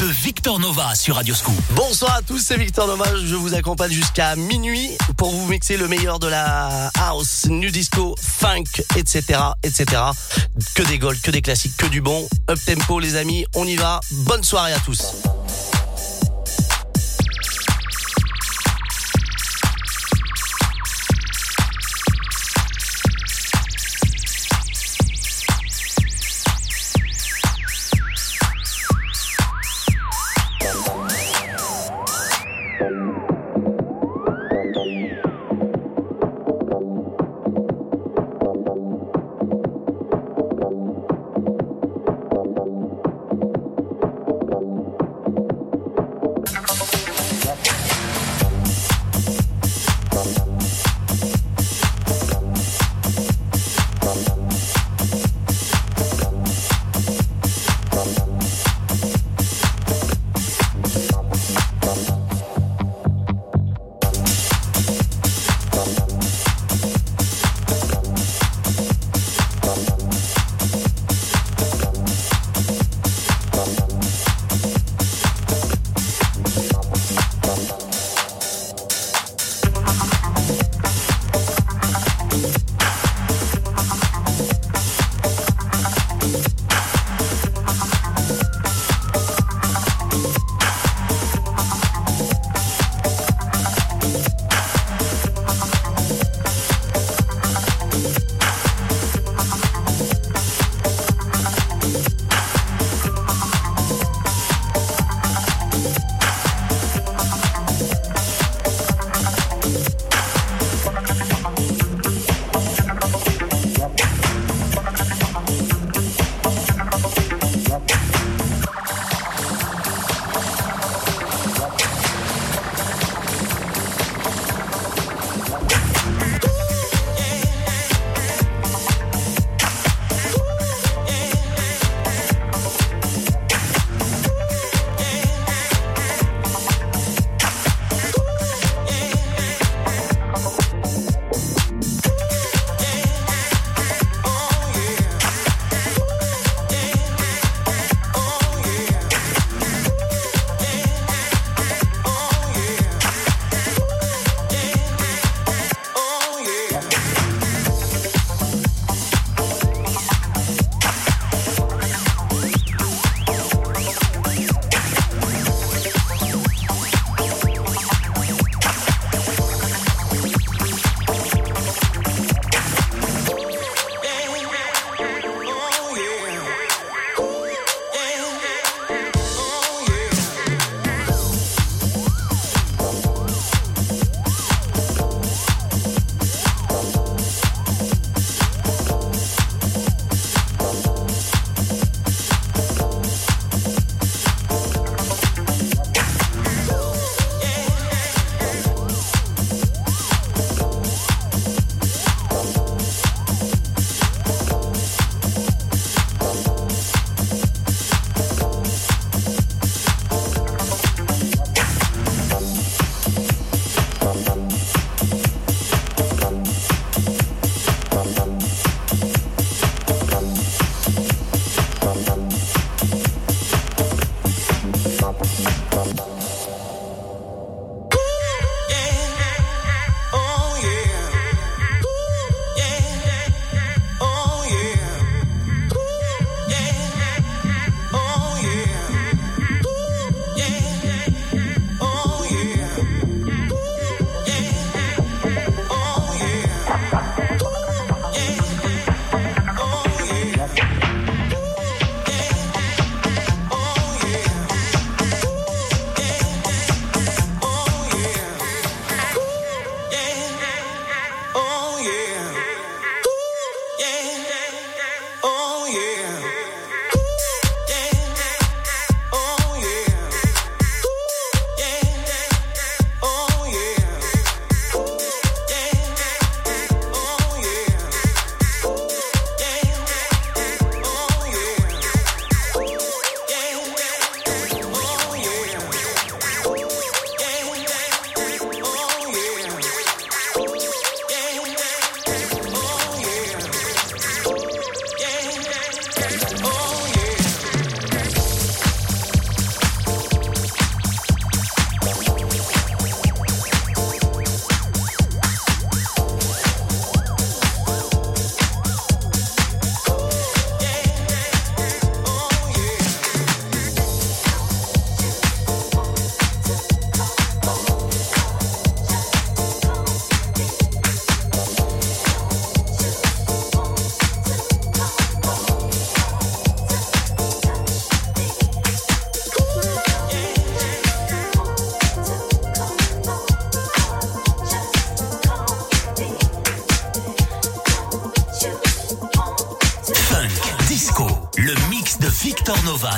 [0.00, 1.54] de Victor Nova sur Radio Scoop.
[1.70, 3.04] Bonsoir à tous, c'est Victor Nova.
[3.24, 8.14] Je vous accompagne jusqu'à minuit pour vous mixer le meilleur de la house, new disco,
[8.20, 8.64] funk,
[8.96, 9.22] etc.,
[9.62, 10.02] etc.
[10.74, 12.28] Que des golds, que des classiques, que du bon.
[12.50, 13.44] Up tempo, les amis.
[13.54, 14.00] On y va.
[14.10, 15.14] Bonne soirée à tous.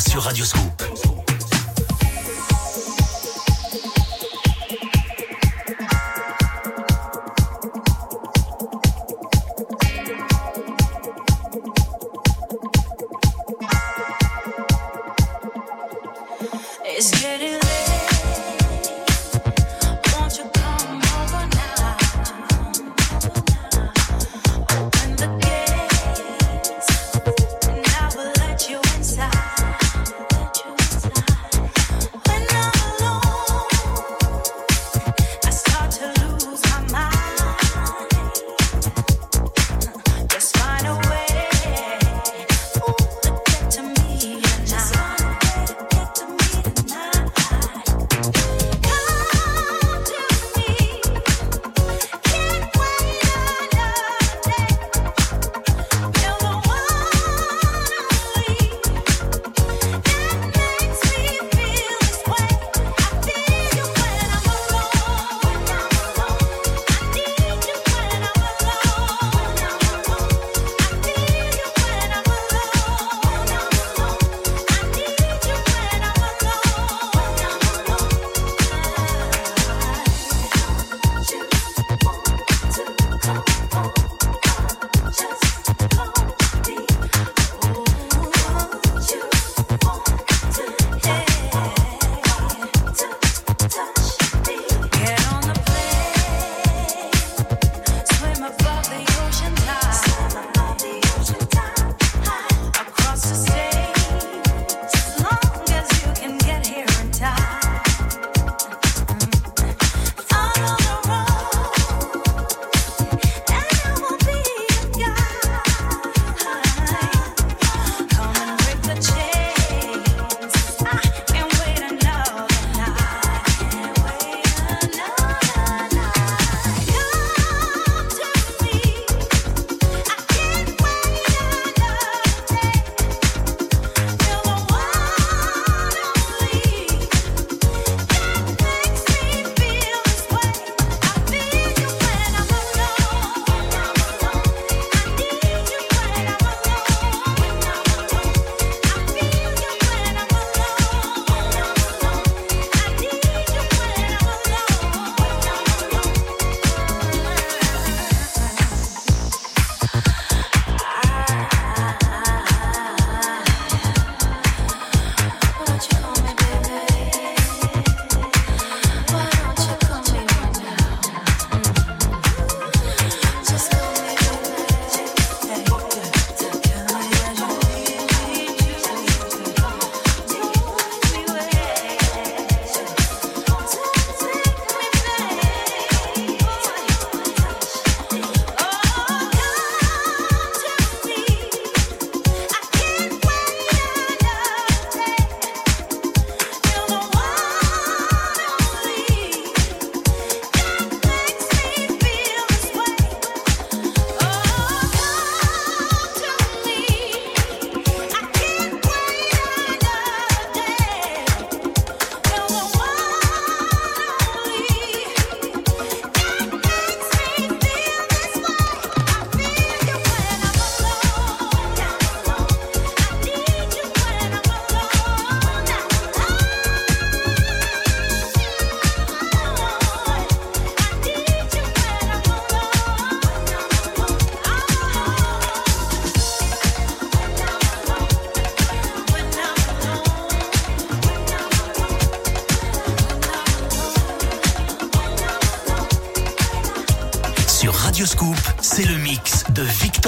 [0.01, 0.45] Sur Radio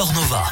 [0.05, 0.52] Scoop.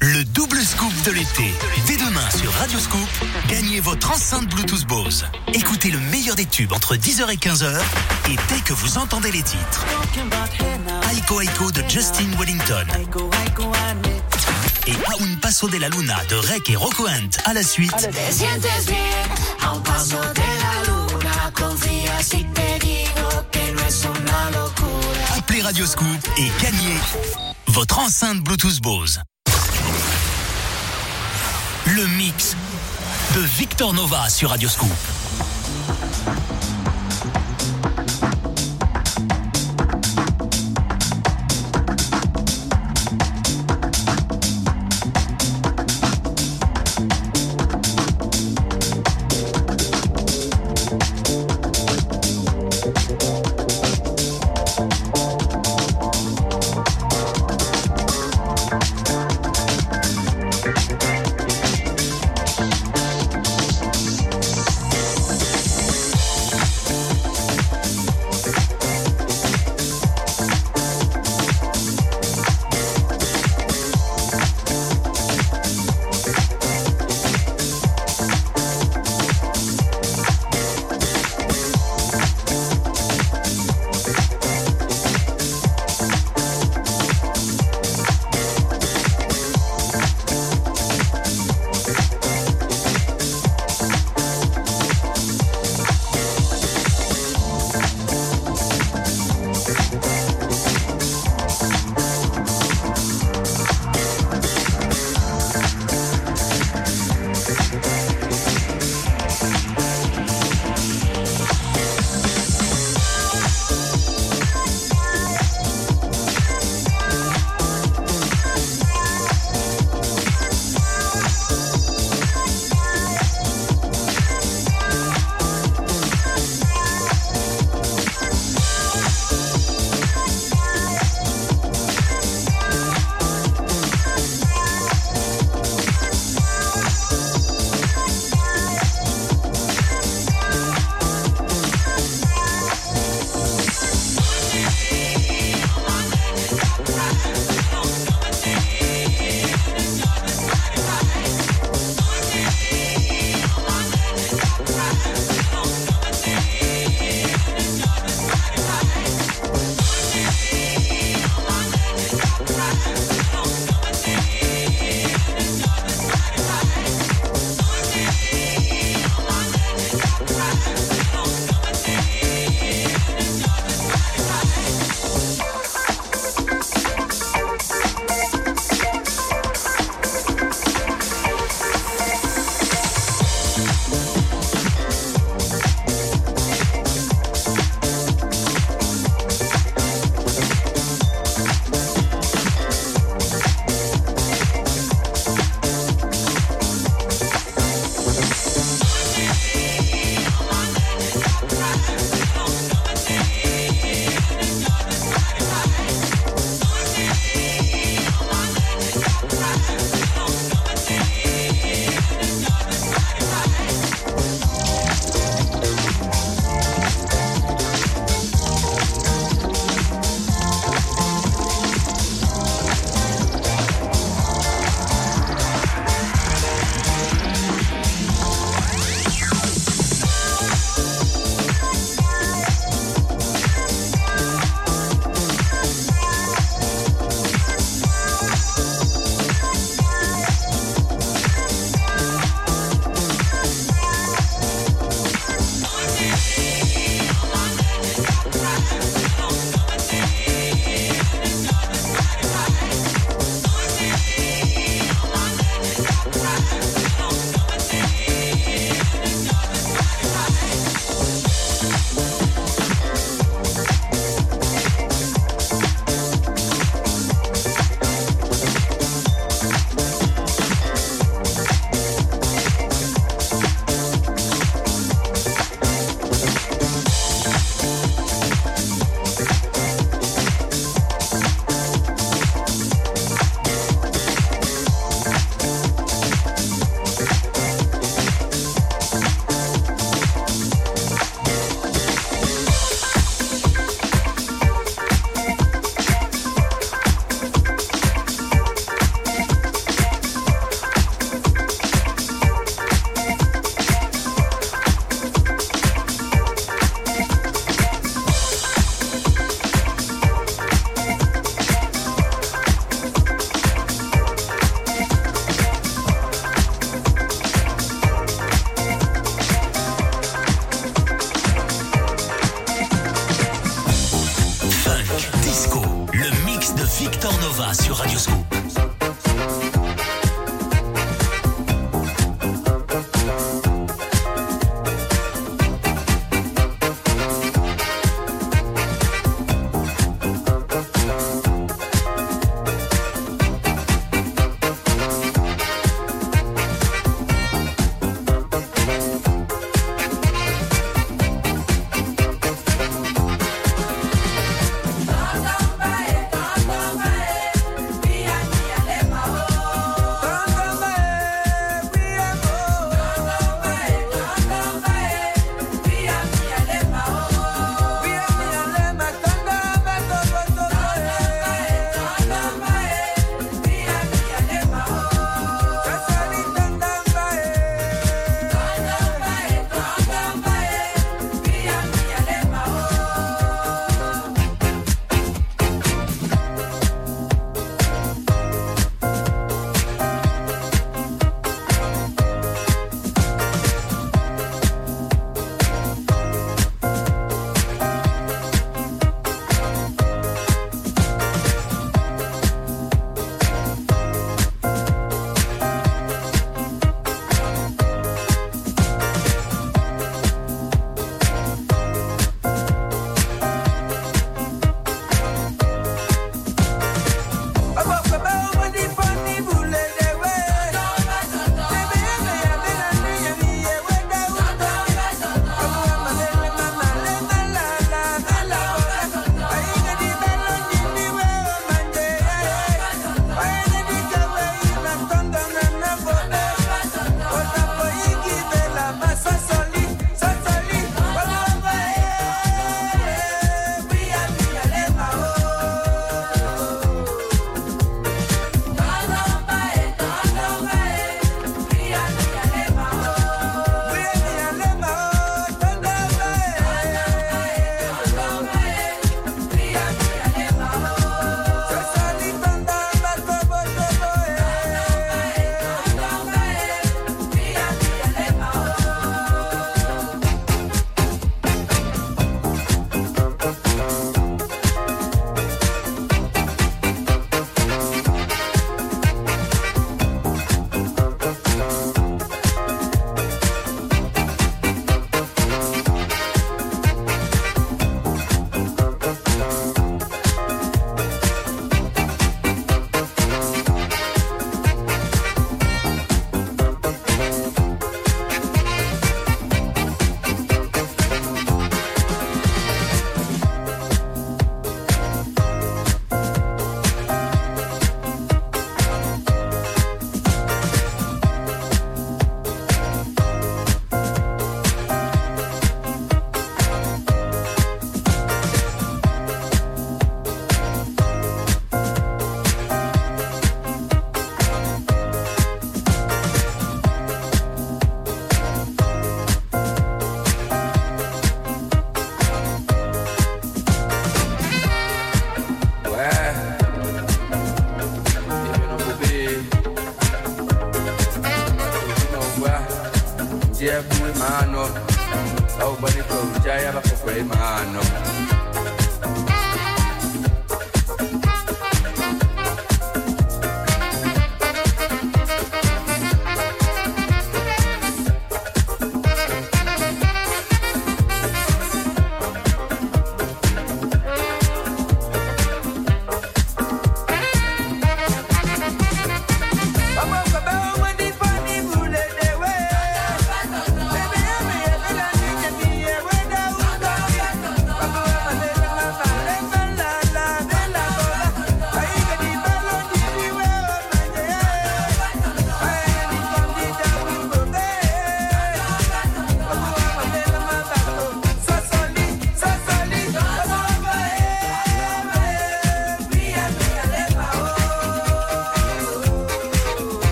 [0.00, 1.52] Le double scoop de l'été.
[1.86, 3.08] Dès demain sur Radio Scoop,
[3.46, 5.26] gagnez votre enceinte Bluetooth Bose.
[5.52, 7.78] Écoutez le meilleur des tubes entre 10h et 15h
[8.30, 9.84] et dès que vous entendez les titres.
[11.12, 12.86] Aiko Aiko de Justin Wellington.
[14.86, 18.08] Et Un Paso de la Luna de Rek et Rocco Hunt à la suite.
[25.36, 29.20] Appelez Radio Scoop et gagnez votre enceinte Bluetooth Bose.
[31.84, 32.56] Le mix
[33.34, 34.66] de Victor Nova sur Radio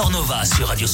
[0.00, 0.66] Victor Nova sur.
[0.66, 0.86] Radio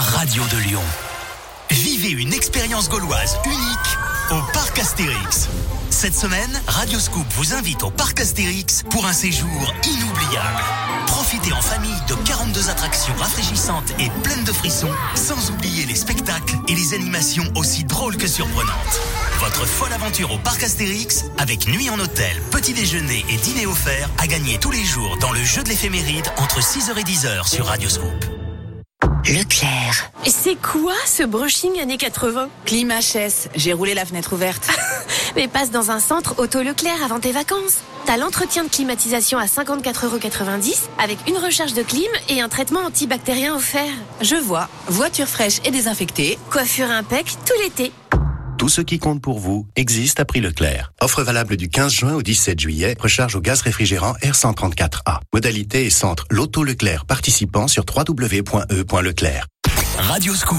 [0.00, 0.82] radio de Lyon.
[1.70, 3.98] Vivez une expérience gauloise unique
[4.30, 5.48] au Parc Astérix.
[5.88, 10.62] Cette semaine, Radio Scoop vous invite au Parc Astérix pour un séjour inoubliable.
[11.06, 16.56] Profitez en famille de 42 attractions rafraîchissantes et pleines de frissons, sans oublier les spectacles
[16.68, 19.00] et les animations aussi drôles que surprenantes.
[19.38, 24.10] Votre folle aventure au Parc Astérix, avec nuit en hôtel, petit déjeuner et dîner offert,
[24.18, 27.66] à gagner tous les jours dans le jeu de l'éphéméride entre 6h et 10h sur
[27.66, 28.25] Radio Scoop.
[30.28, 34.68] C'est quoi ce brushing années 80 Clim HS, j'ai roulé la fenêtre ouverte.
[35.36, 37.78] Mais passe dans un centre auto Leclerc avant tes vacances.
[38.06, 43.54] T'as l'entretien de climatisation à 54,90€ avec une recharge de clim et un traitement antibactérien
[43.54, 43.92] offert.
[44.20, 46.38] Je vois, voiture fraîche et désinfectée.
[46.50, 47.92] Coiffure impec tout l'été.
[48.58, 50.90] Tout ce qui compte pour vous existe à prix Leclerc.
[51.00, 52.96] Offre valable du 15 juin au 17 juillet.
[52.98, 55.20] Recharge au gaz réfrigérant R134A.
[55.32, 59.46] Modalité et centre Loto Leclerc participant sur www.e.leclerc.
[60.06, 60.58] Radio Scoop.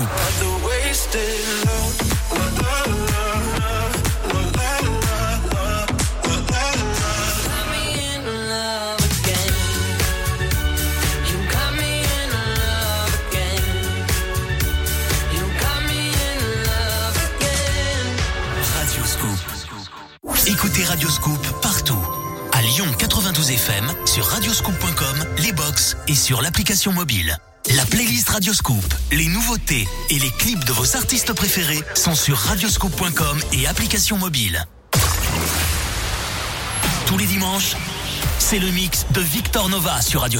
[20.45, 21.95] Écoutez Radio Scoop partout.
[22.52, 27.38] À Lyon 92 FM, sur radioscoop.com, les box et sur l'application mobile.
[27.76, 32.38] La playlist Radio Scoop, les nouveautés et les clips de vos artistes préférés sont sur
[32.38, 34.65] radioscoop.com et application mobile.
[37.05, 37.76] Tous les dimanches,
[38.39, 40.39] c'est le mix de Victor Nova sur Radio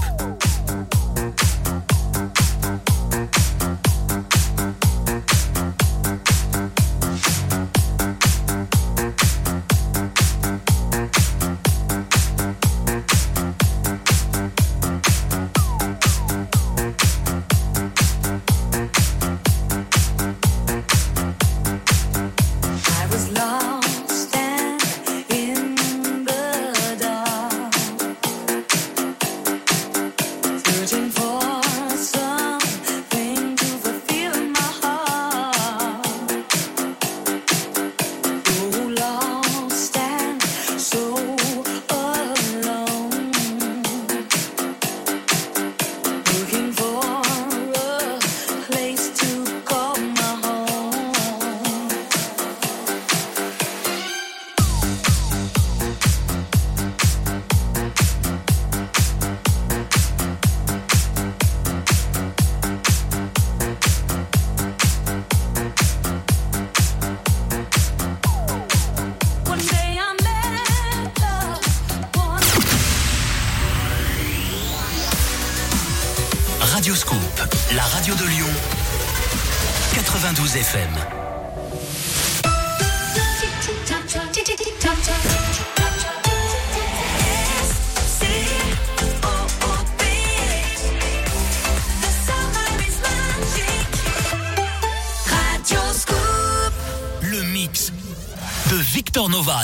[80.71, 81.20] Femme.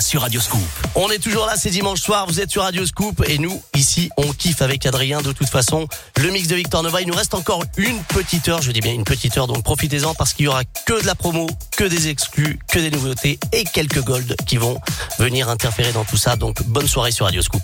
[0.02, 0.62] Sur Radio Scoop.
[0.96, 4.10] On est toujours là, c'est dimanche soir, vous êtes sur Radio Scoop et nous, ici,
[4.18, 5.88] on kiffe avec Adrien de toute façon.
[6.18, 8.94] Le mix de Victor Nova, il nous reste encore une petite heure, je dis bien
[8.94, 12.10] une petite heure, donc profitez-en parce qu'il y aura que de la promo, que des
[12.10, 14.80] exclus, que des nouveautés et quelques golds qui vont
[15.20, 16.36] venir interférer dans tout ça.
[16.36, 17.64] Donc bonne soirée sur Radio Scoop.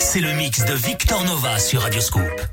[0.00, 2.22] C'est le mix de Victor Nova sur Radioscope.
[2.22, 2.47] straight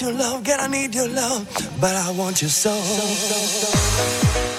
[0.00, 1.46] your love, girl, I need your love.
[1.80, 2.80] But I want your soul.
[2.80, 4.49] So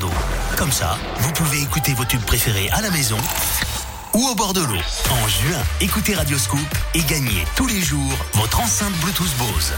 [0.00, 0.10] d'eau.
[0.56, 3.16] Comme ça, vous pouvez écouter vos tubes préférés à la maison
[4.14, 4.80] ou au bord de l'eau.
[5.10, 6.58] En juin, écoutez Radioscoop
[6.94, 9.72] et gagnez tous les jours votre enceinte Bluetooth Bose.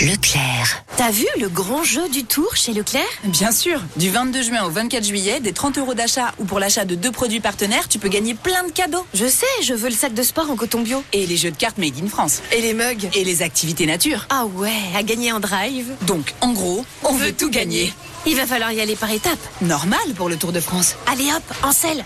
[0.00, 0.84] Leclerc.
[0.96, 3.04] T'as vu le grand jeu du tour chez Leclerc?
[3.24, 6.84] Bien sûr, du 22 juin au 24 juillet, des 30 euros d'achat ou pour l'achat
[6.84, 9.04] de deux produits partenaires, tu peux gagner plein de cadeaux.
[9.14, 11.02] Je sais, je veux le sac de sport en coton bio.
[11.12, 12.40] Et les jeux de cartes Made in France.
[12.50, 13.08] Et les mugs.
[13.14, 14.26] Et les activités nature.
[14.30, 15.92] Ah ouais, à gagner en drive.
[16.02, 17.92] Donc, en gros, on, veut tout gagner.
[18.26, 19.38] Il va falloir y aller par étapes.
[19.60, 20.96] Normal pour le Tour de France.
[21.06, 22.04] Allez hop, en selle.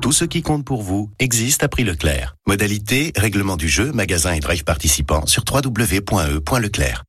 [0.00, 2.36] Tout ce qui compte pour vous existe à prix Leclerc.
[2.46, 7.04] Modalité, règlement du jeu, magasin et drive participants sur www.e.leclerc.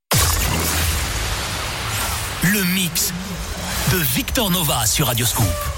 [2.44, 3.14] Le mix
[3.94, 5.71] de Victor Nova sur Radioscoop.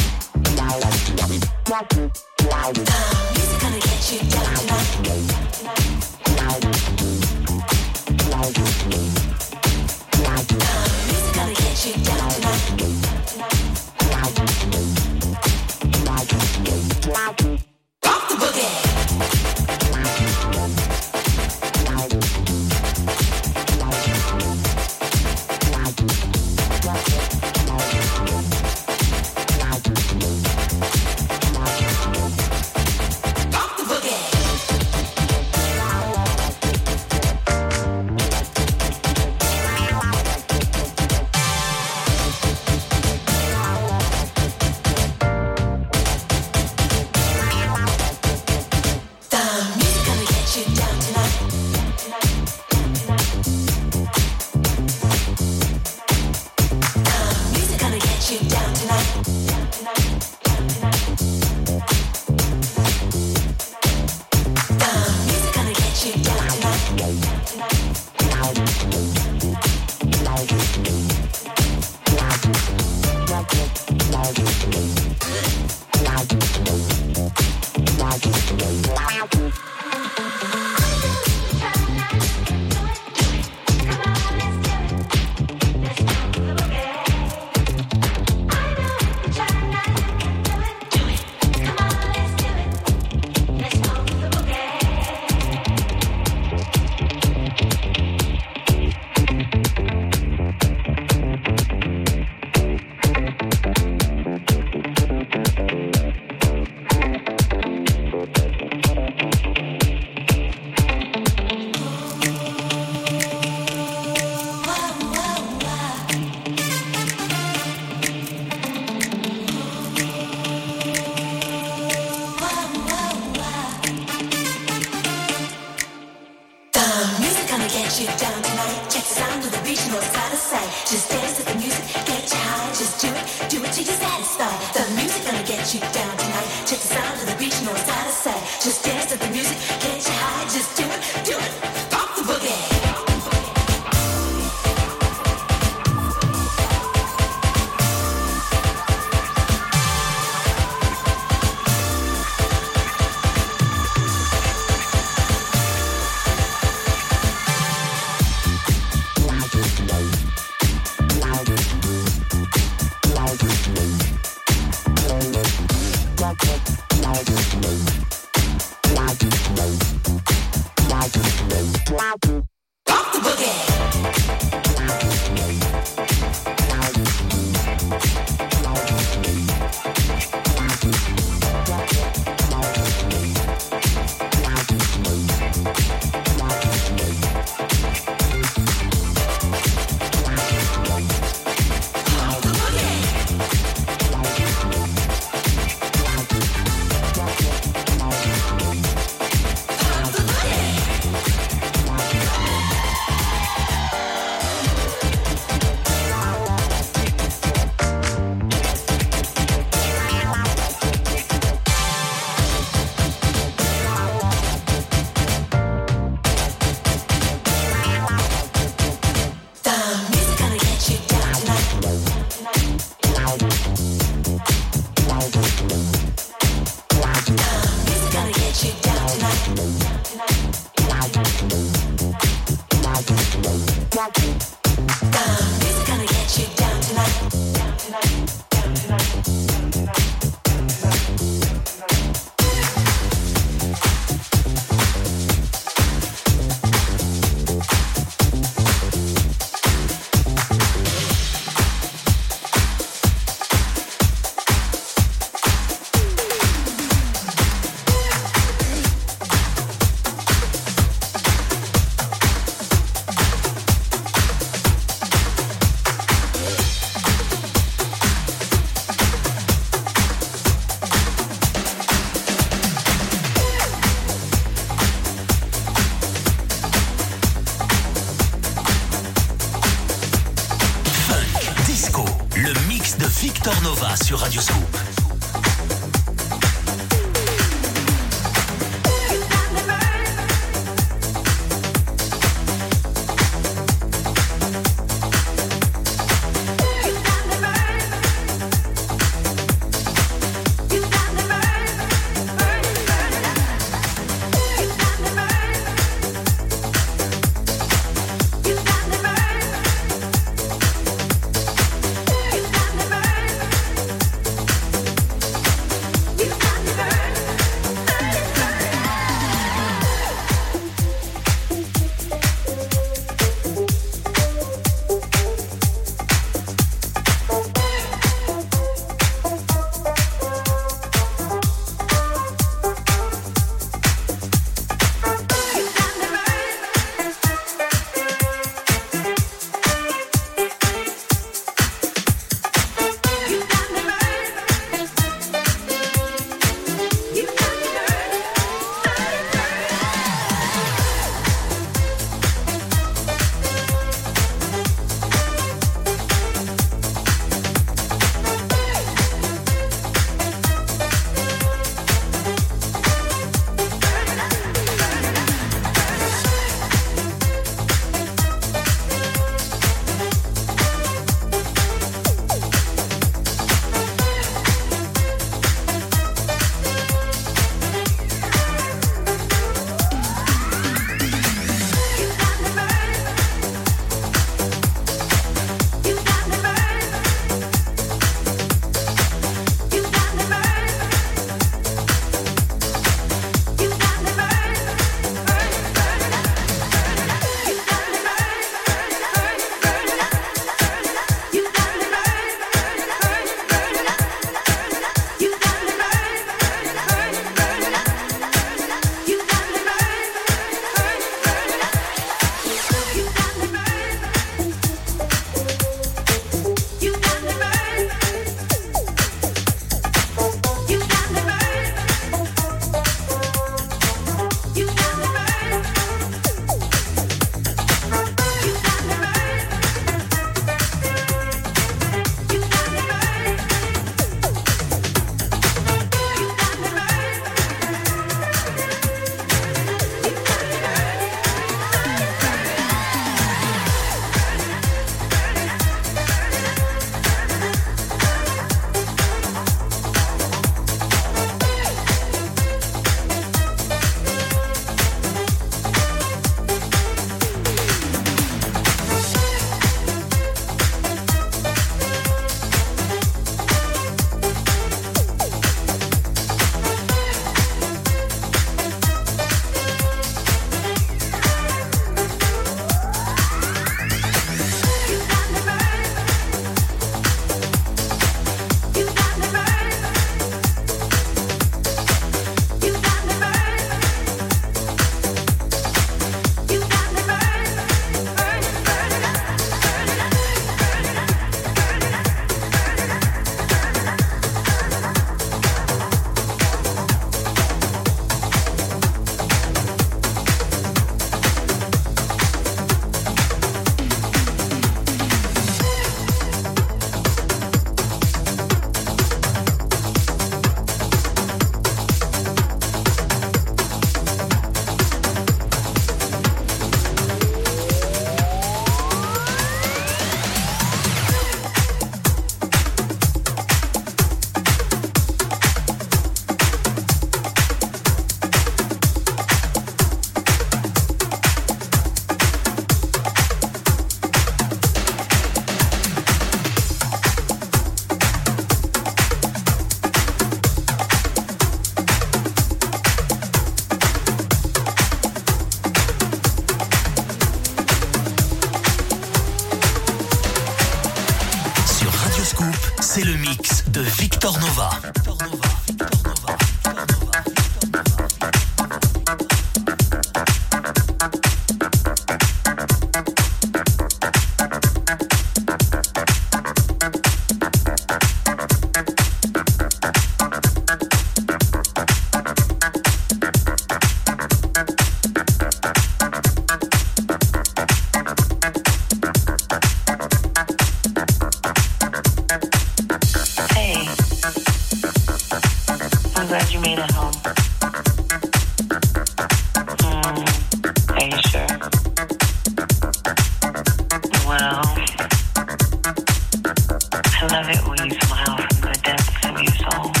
[597.31, 600.00] love it when you smile from the depths of your soul.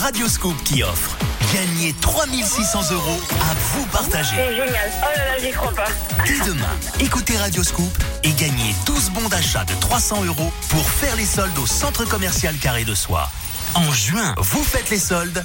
[0.00, 1.16] Radioscope qui offre.
[1.52, 4.36] Gagnez 3600 euros à vous partager.
[4.36, 4.90] C'est génial.
[5.02, 5.88] Oh là là, j'y crois pas.
[6.24, 6.68] Dès demain,
[7.00, 11.66] écoutez Radioscope et gagnez 12 bons d'achat de 300 euros pour faire les soldes au
[11.66, 13.28] centre commercial Carré de Soie.
[13.74, 15.44] En juin, vous faites les soldes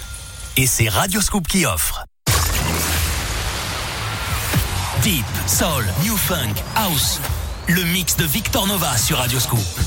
[0.56, 2.06] et c'est Radioscope qui offre.
[5.02, 7.20] Deep, Soul, New Funk, House.
[7.68, 9.80] Le mix de Victor Nova sur Radioscope.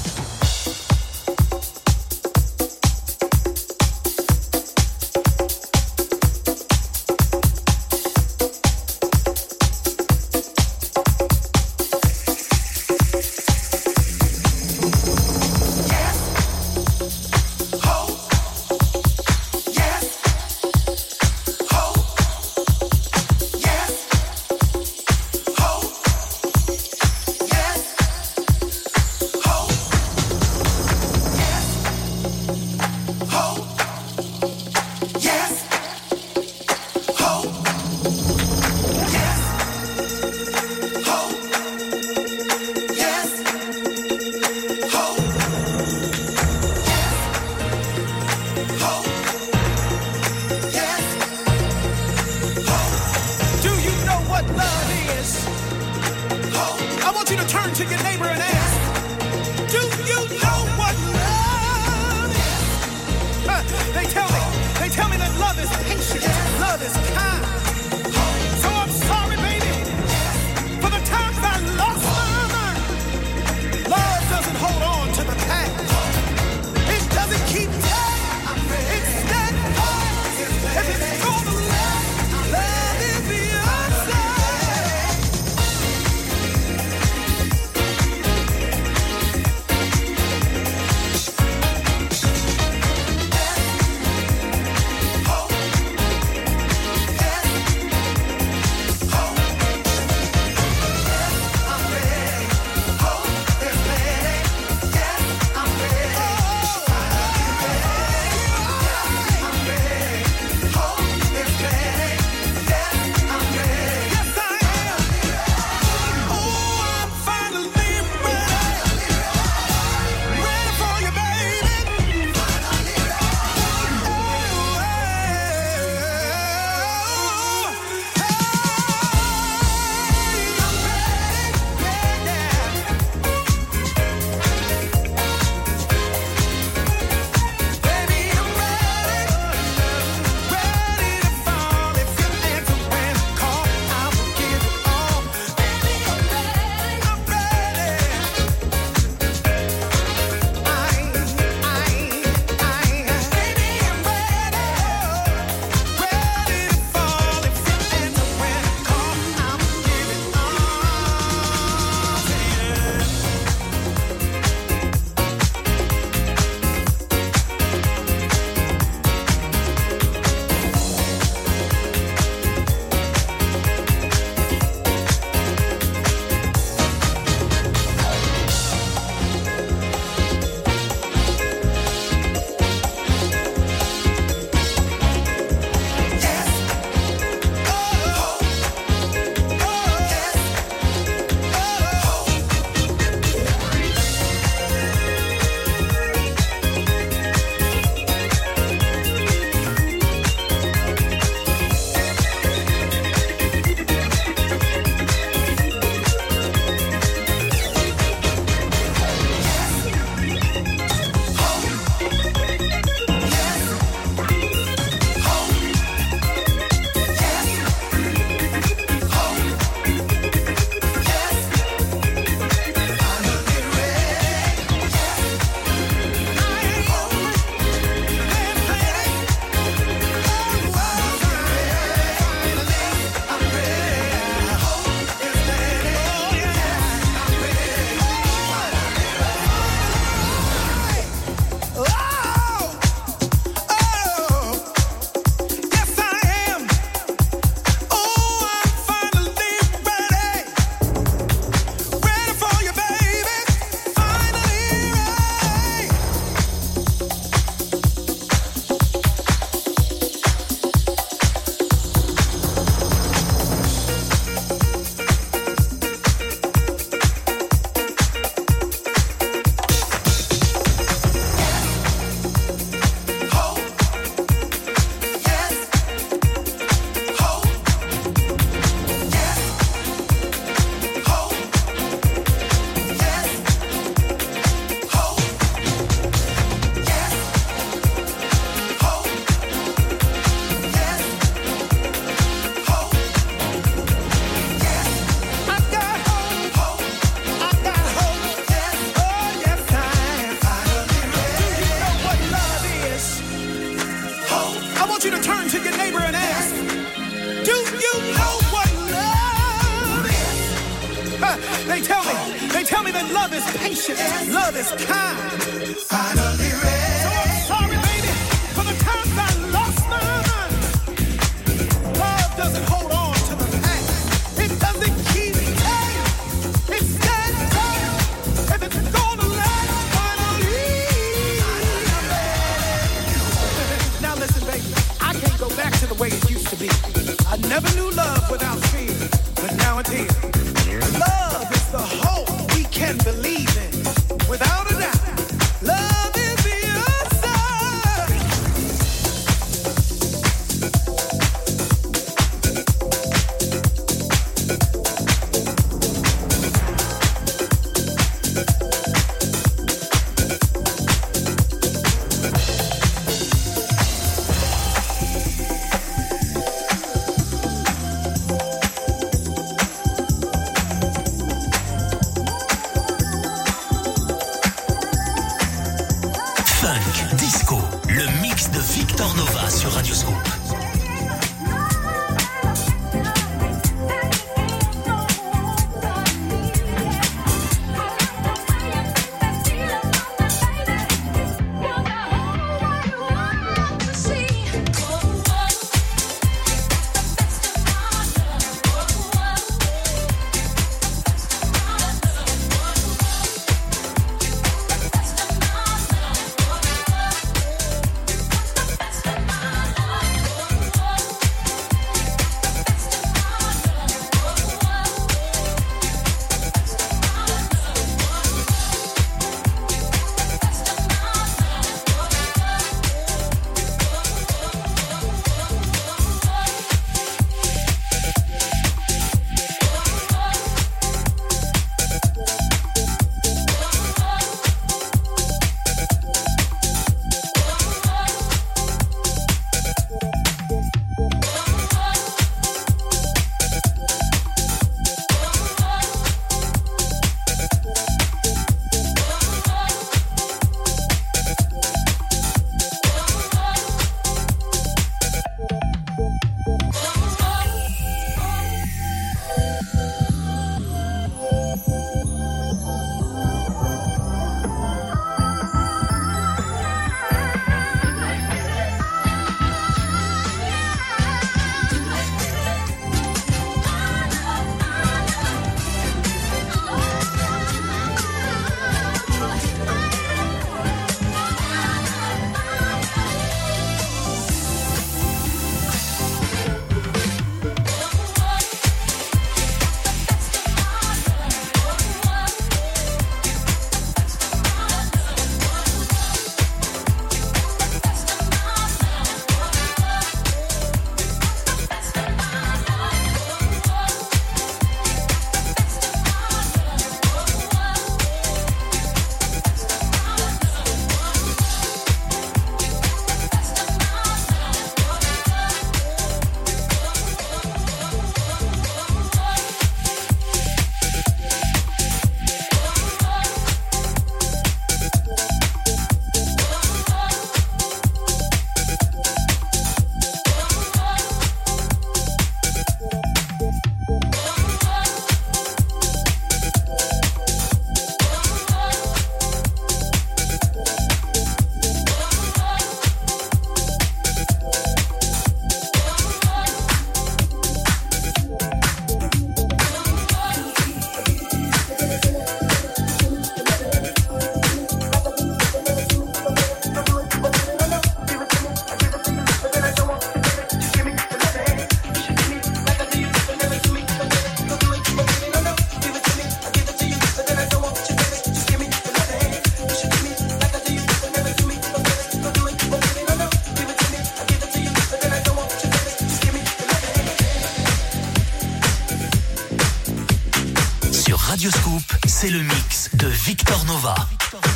[581.36, 583.94] Radioscoop, c'est le mix de Victor Nova.
[584.10, 584.55] Victor Nova.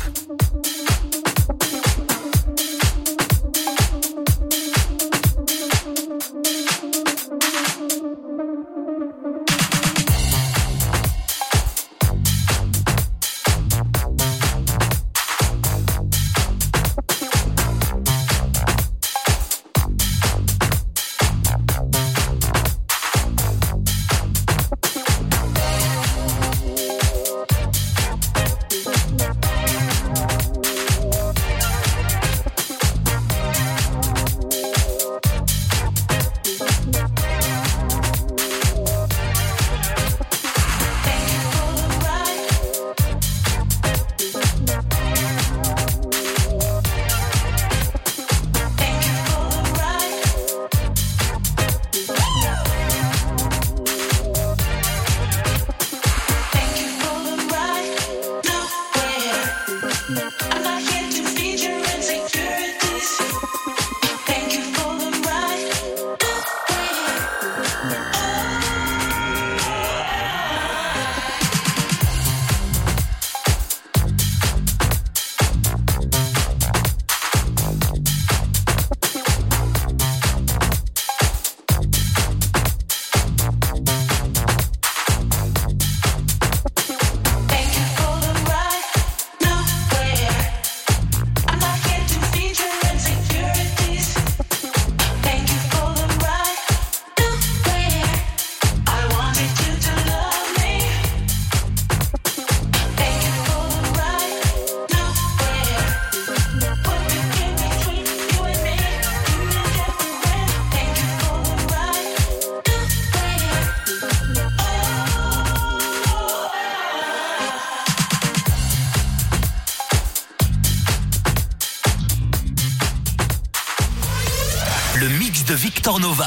[125.81, 126.21] Victor Nova